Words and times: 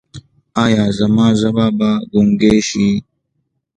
ایا 0.63 0.83
زما 0.97 1.27
ژبه 1.39 1.65
به 1.77 1.89
ګونګۍ 2.11 2.57
شي؟ 2.67 2.89